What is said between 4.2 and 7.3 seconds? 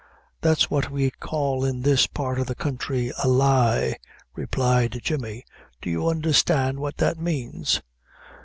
replied Jemmy. "Do you understand what that